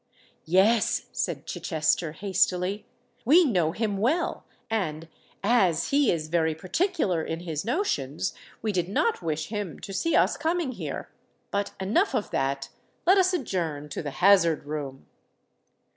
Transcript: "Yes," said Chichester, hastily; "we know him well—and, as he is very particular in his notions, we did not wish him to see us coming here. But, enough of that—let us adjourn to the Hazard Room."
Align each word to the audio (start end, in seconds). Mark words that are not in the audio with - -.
"Yes," 0.47 1.05
said 1.11 1.45
Chichester, 1.45 2.13
hastily; 2.13 2.87
"we 3.23 3.45
know 3.45 3.71
him 3.71 3.99
well—and, 3.99 5.07
as 5.43 5.89
he 5.89 6.11
is 6.11 6.27
very 6.27 6.55
particular 6.55 7.23
in 7.23 7.41
his 7.41 7.63
notions, 7.63 8.33
we 8.63 8.71
did 8.71 8.89
not 8.89 9.21
wish 9.21 9.49
him 9.49 9.79
to 9.81 9.93
see 9.93 10.15
us 10.15 10.37
coming 10.37 10.71
here. 10.71 11.11
But, 11.51 11.73
enough 11.79 12.15
of 12.15 12.31
that—let 12.31 13.19
us 13.19 13.31
adjourn 13.31 13.89
to 13.89 14.01
the 14.01 14.09
Hazard 14.25 14.63
Room." 14.63 15.05